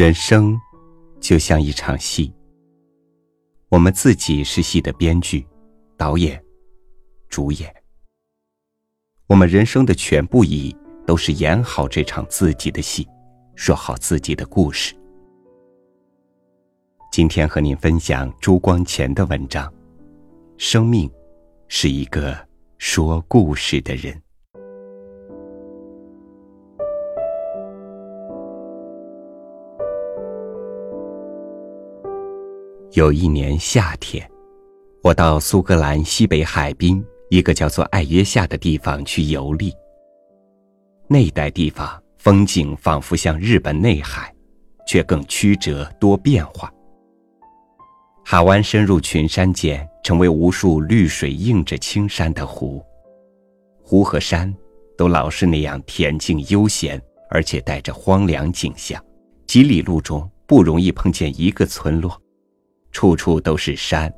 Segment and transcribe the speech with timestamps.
[0.00, 0.58] 人生
[1.20, 2.32] 就像一场戏，
[3.68, 5.46] 我们自己是戏的编剧、
[5.94, 6.42] 导演、
[7.28, 7.70] 主演。
[9.26, 10.74] 我们人生的全部意义
[11.06, 13.06] 都是演好这场自己的戏，
[13.54, 14.94] 说好自己的故事。
[17.12, 19.70] 今天和您分享朱光潜的文章：
[20.56, 21.12] 生命
[21.68, 22.34] 是一个
[22.78, 24.18] 说故事的人。
[32.94, 34.28] 有一年夏天，
[35.00, 39.72] 我到苏格兰西北海滨一个叫做艾约夏的地方去游历。
[41.06, 44.34] 那一带地方风景仿佛像日本内海，
[44.88, 46.68] 却更曲折多变化。
[48.24, 52.84] 海湾深入群山间，成为无数绿水映着青山的湖。
[53.84, 54.52] 湖和山
[54.98, 59.00] 都老是那样恬静悠闲，而且带着荒凉景象。
[59.46, 62.20] 几里路中不容易碰见一个村落。
[62.92, 64.12] 处处都是山、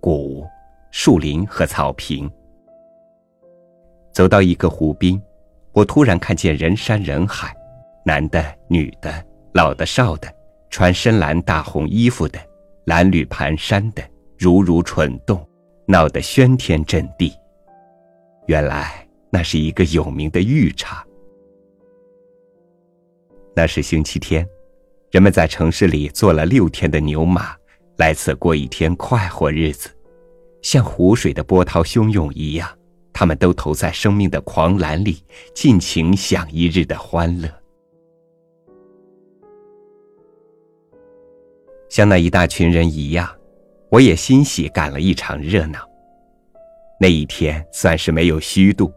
[0.00, 0.46] 谷、
[0.90, 2.30] 树林和草坪。
[4.12, 5.20] 走到一个湖边，
[5.72, 7.54] 我突然看见人山人海，
[8.04, 10.32] 男的、女的、老的、少的，
[10.70, 12.38] 穿深蓝大红衣服的，
[12.84, 14.02] 蓝缕蹒跚的，
[14.36, 15.46] 如如蠢动，
[15.86, 17.32] 闹得喧天震地。
[18.46, 21.04] 原来那是一个有名的浴场。
[23.54, 24.46] 那是星期天，
[25.10, 27.57] 人们在城市里坐了六天的牛马。
[27.98, 29.90] 来此过一天快活日子，
[30.62, 32.68] 像湖水的波涛汹涌一样，
[33.12, 35.20] 他们都投在生命的狂澜里，
[35.52, 37.52] 尽情享一日的欢乐。
[41.88, 43.28] 像那一大群人一样，
[43.90, 45.80] 我也欣喜赶了一场热闹。
[47.00, 48.92] 那一天算是没有虚度，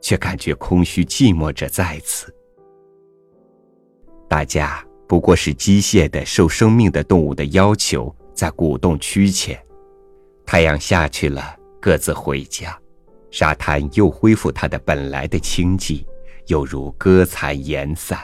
[0.00, 2.32] 却感觉空虚寂寞着在此。
[4.28, 8.14] 大家不过是机械的受生命的动物的要求。
[8.38, 9.58] 在鼓动驱遣，
[10.46, 12.80] 太阳下去了，各自回家，
[13.32, 16.06] 沙滩又恢复它的本来的清寂，
[16.46, 18.16] 犹如歌残言散。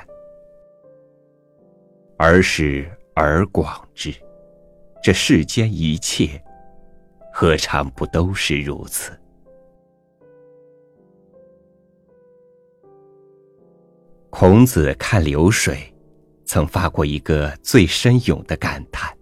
[2.17, 4.15] 而时而广之，
[5.03, 6.41] 这世间一切，
[7.33, 9.11] 何尝不都是如此？
[14.31, 15.93] 孔子看流水，
[16.45, 19.13] 曾发过一个最深勇的感叹。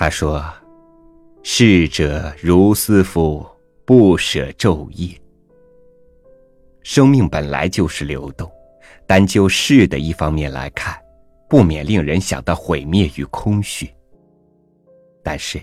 [0.00, 0.42] 他说
[1.44, 3.46] ：“逝者如斯夫，
[3.84, 5.14] 不舍昼夜。
[6.82, 8.50] 生命本来就是流动，
[9.06, 10.98] 单就逝的一方面来看，
[11.50, 13.92] 不免令人想到毁灭与空虚。
[15.22, 15.60] 但是，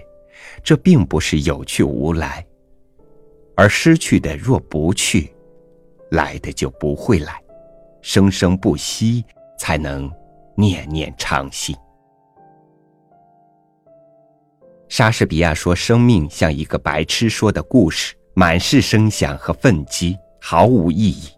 [0.64, 2.46] 这并不是有去无来，
[3.56, 5.34] 而失去的若不去，
[6.12, 7.42] 来的就不会来，
[8.04, 9.26] 生生不息，
[9.58, 10.08] 才能
[10.56, 11.76] 念念常新。”
[14.90, 21.30] 莎士比亚说：“生命像一个白痴说的故事，满是声响和愤激，毫无意义。”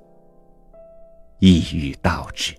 [1.40, 2.54] 一语道之。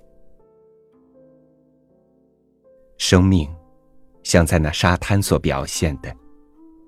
[2.98, 3.48] 生命，
[4.22, 6.14] 像在那沙滩所表现的，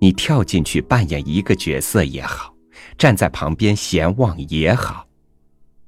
[0.00, 2.52] 你跳进去扮演一个角色也好，
[2.98, 5.06] 站在旁边闲望也好，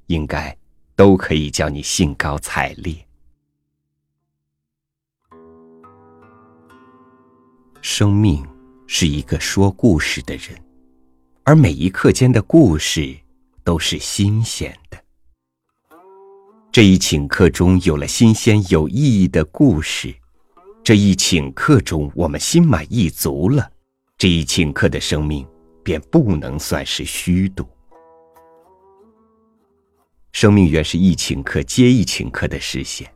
[0.07, 0.55] 应该
[0.95, 2.95] 都可以叫你兴高采烈。
[7.87, 8.43] 生命
[8.87, 10.59] 是一个说故事的人，
[11.43, 13.15] 而每一刻间的故事
[13.63, 14.97] 都是新鲜的。
[16.71, 20.11] 这一顷刻中有了新鲜有意义的故事，
[20.83, 23.71] 这一顷刻中我们心满意足了，
[24.17, 25.47] 这一顷刻的生命
[25.83, 27.69] 便不能算是虚度。
[30.31, 33.07] 生命原是一顷刻接一顷刻的实现，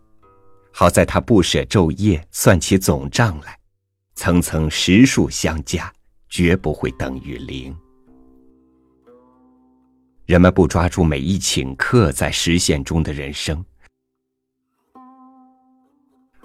[0.72, 3.59] 好在他不舍昼夜算起总账来。
[4.20, 5.90] 层层实数相加，
[6.28, 7.74] 绝不会等于零。
[10.26, 13.64] 人们不抓住每一顷刻在实现中的人生，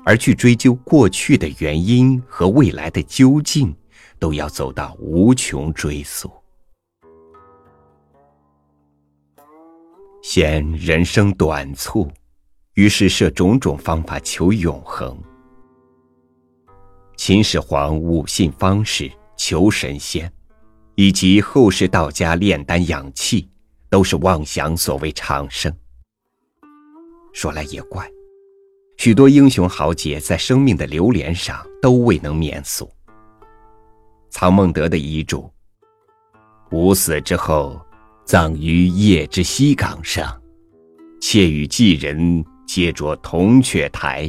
[0.05, 3.75] 而去追究过去的原因和未来的究竟，
[4.21, 6.31] 都要走到无穷追溯。
[10.23, 12.09] 嫌人生短促，
[12.75, 15.21] 于是设种种方法求永恒。
[17.27, 20.31] 秦始皇五信方士求神仙，
[20.95, 23.49] 以及后世道家炼丹养气，
[23.89, 25.75] 都是妄想所谓长生。
[27.33, 28.07] 说来也怪，
[28.99, 32.93] 许多英雄豪杰在生命的流连上都未能免俗。
[34.29, 35.51] 曹孟德的遗嘱：
[36.73, 37.81] 吾死之后，
[38.27, 40.39] 葬于邺之西岗上，
[41.23, 44.29] 妾与妓人皆着铜雀台，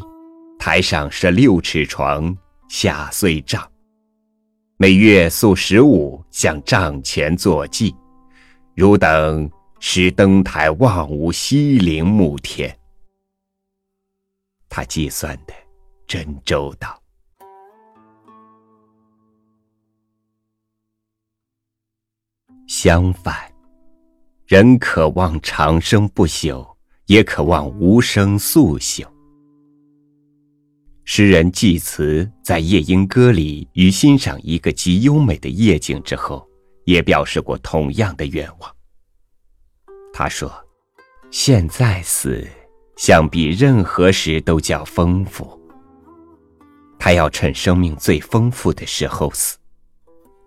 [0.58, 2.34] 台上设六尺床，
[2.68, 3.70] 下岁账。
[4.78, 7.96] 每月宿十五，向帐前作祭。
[8.74, 12.78] 汝等使登台望吾西陵墓天。
[14.68, 15.54] 他计算的
[16.06, 17.02] 真周到。
[22.68, 23.50] 相反，
[24.46, 26.76] 人渴望长生不朽，
[27.06, 29.08] 也渴望无声速朽。
[31.08, 36.46] 诗人济慈在《夜莺歌》里，于欣赏一个极优美的夜景之后，
[36.86, 38.76] 也表示过同样的愿望。
[40.12, 40.52] 他说
[41.30, 42.46] ：“现在死，
[42.98, 45.60] 相比任何时都叫丰富。
[46.98, 49.58] 他要趁生命最丰富的时候死，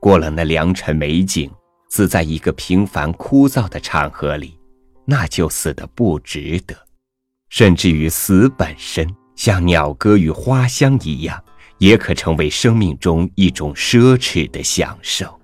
[0.00, 1.48] 过了那良辰美景，
[1.88, 4.58] 死在一个平凡枯燥的场合里，
[5.04, 6.74] 那就死得不值得，
[7.48, 9.08] 甚至于死本身。”
[9.38, 11.40] 像鸟歌与花香一样，
[11.78, 15.40] 也可成为生命中一种奢侈的享受。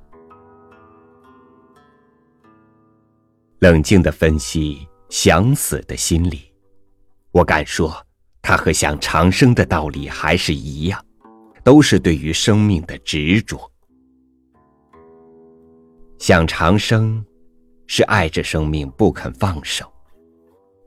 [3.60, 6.52] 冷静的分析想死的心理，
[7.30, 8.04] 我敢说，
[8.42, 11.00] 它和想长生的道理还是一样，
[11.62, 13.70] 都是对于生命的执着。
[16.18, 17.24] 想长生，
[17.86, 19.86] 是爱着生命不肯放手；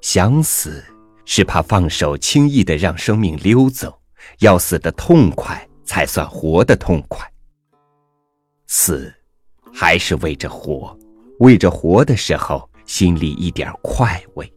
[0.01, 0.83] 想死。
[1.29, 3.99] 是怕放手，轻易的让生命溜走，
[4.39, 7.29] 要死的痛快才算活的痛快。
[8.67, 9.13] 死，
[9.73, 10.97] 还是为着活，
[11.39, 14.51] 为着活的时候心里一点快慰。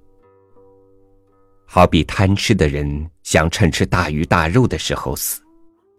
[1.66, 5.42] 好比贪吃的人想趁吃大鱼大肉的时候死，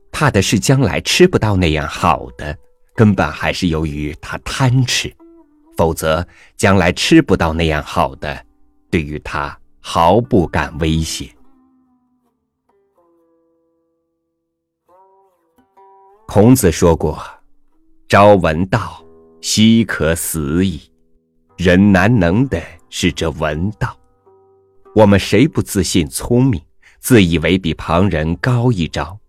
[0.09, 2.57] 怕的是将来吃不到那样好的，
[2.95, 5.13] 根本还是由于他贪吃，
[5.75, 6.25] 否则
[6.55, 8.45] 将来吃不到那样好的，
[8.89, 9.57] 对于他。
[9.81, 11.29] 毫不敢威胁。
[16.27, 17.21] 孔子说过
[18.07, 19.03] ：“朝闻道，
[19.41, 20.79] 夕可死矣。”
[21.57, 23.97] 人难能的是这闻道。
[24.95, 26.61] 我们谁不自信聪明，
[26.99, 29.19] 自以为比旁人高一招？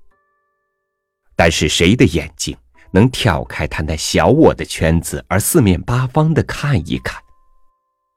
[1.35, 2.57] 但是谁的眼睛
[2.93, 7.21] 能跳开他那小我的圈子，而四面八方的看一看？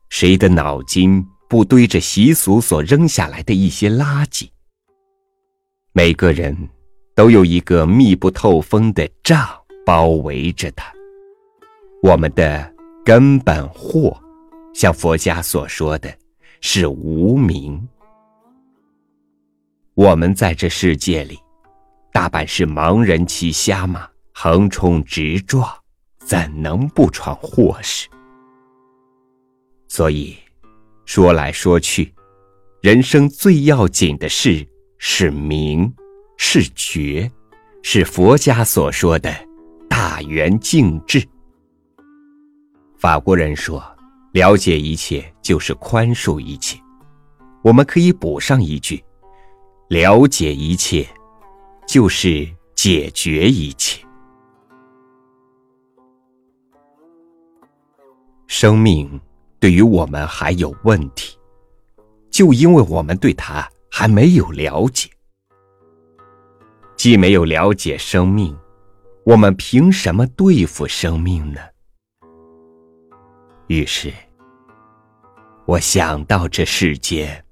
[0.10, 1.26] 谁的脑筋？
[1.48, 4.50] 不堆着习俗所扔下来的一些垃圾。
[5.92, 6.56] 每个人
[7.14, 9.48] 都有一个密不透风的障
[9.86, 10.92] 包围着他。
[12.02, 12.74] 我们的
[13.06, 14.20] 根本祸，
[14.74, 16.14] 像佛家所说的，
[16.62, 17.88] 是无名。
[19.94, 21.40] 我们在这世界里，
[22.12, 25.70] 大半是盲人骑瞎马，横冲直撞，
[26.20, 28.08] 怎能不闯祸事？
[29.88, 30.36] 所以。
[31.06, 32.12] 说来说去，
[32.82, 34.68] 人生最要紧的事
[34.98, 35.94] 是明，
[36.38, 37.32] 是觉，
[37.84, 39.32] 是佛家所说的
[39.88, 41.24] 大圆净智。
[42.98, 43.84] 法国人说
[44.34, 46.78] ：“了解一切就是宽恕一切。”
[47.64, 49.04] 我们可以补上一句
[49.90, 51.08] ：“了解一切，
[51.88, 54.04] 就是解决一切。”
[58.48, 59.20] 生命。
[59.66, 61.36] 对于我们还有问题，
[62.30, 65.10] 就因为我们对他还没有了解，
[66.96, 68.56] 既没有了解生命，
[69.26, 71.60] 我们凭什么对付生命呢？
[73.66, 74.14] 于是，
[75.66, 77.44] 我想到这世间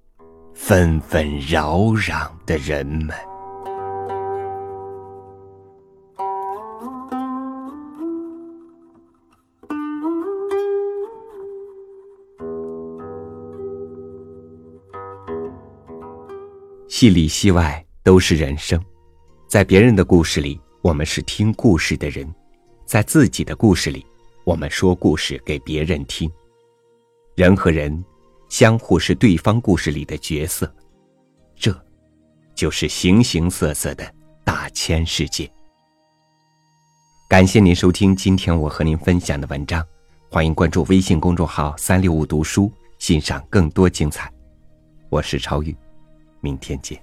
[0.54, 3.33] 纷纷扰攘的人们。
[17.04, 18.82] 戏里戏外都是人生，
[19.50, 22.26] 在别人的故事里，我们是听故事的人；
[22.86, 24.06] 在自己的故事里，
[24.46, 26.32] 我们说故事给别人听。
[27.36, 28.02] 人和人
[28.48, 30.74] 相互是对方故事里的角色，
[31.58, 31.78] 这，
[32.56, 34.10] 就是形形色色的
[34.46, 35.52] 大千世界。
[37.28, 39.86] 感谢您收听今天我和您分享的文章，
[40.32, 44.32] 欢迎关注微信公众号“三六五读书”，欣赏更多精彩。
[45.10, 45.76] 我是超宇。
[46.44, 47.02] 明天见。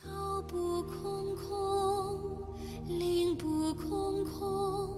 [0.00, 2.20] 道不空空，
[2.86, 4.88] 灵不空空，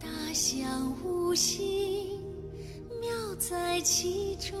[0.00, 2.20] 大象无形，
[3.00, 4.58] 妙在其中。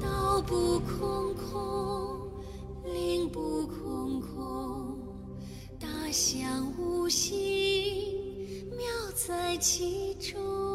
[0.00, 2.30] 道不空空，
[2.94, 4.98] 灵不空空，
[5.78, 7.36] 大象无形，
[8.70, 10.65] 妙在其中。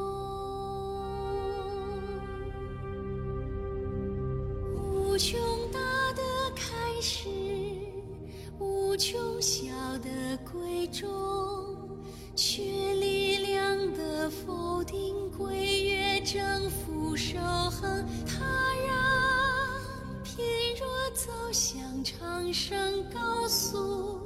[22.52, 24.20] 声告诉：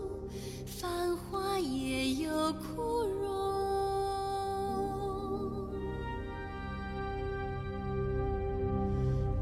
[0.65, 3.25] 繁华也有枯荣。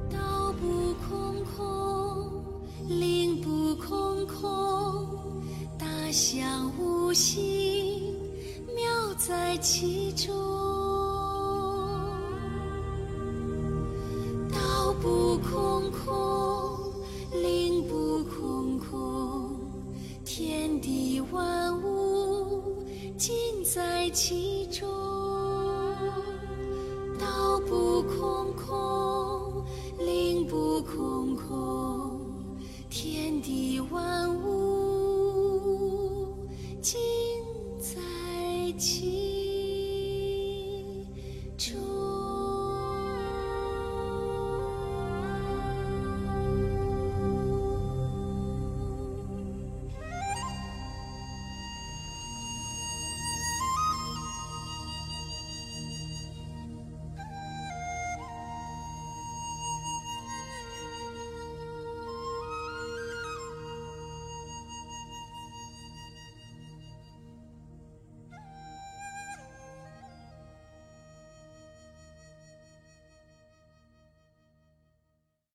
[0.10, 2.44] 道不空空，
[2.88, 5.42] 灵不空空，
[5.78, 8.16] 大象无形，
[8.76, 10.34] 妙在其中。
[14.52, 16.43] 道不空空。
[20.36, 22.84] 天地万物
[23.16, 23.32] 尽
[23.64, 24.90] 在其中。
[27.20, 29.03] 道不空空，